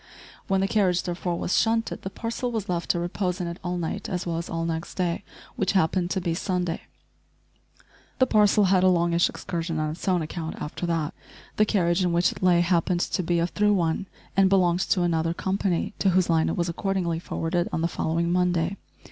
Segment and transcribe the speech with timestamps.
[0.47, 3.77] When the carriage therefore was shunted the parcel was left to repose in it all
[3.77, 5.23] night as well as all next day,
[5.57, 6.81] which happened to be Sunday.
[8.17, 11.13] The parcel had a longish excursion on its own account after that.
[11.57, 15.03] The carriage in which it lay happened to be a "through one," and belonged to
[15.03, 18.77] another company, to whose line it was accordingly forwarded on the following Monday.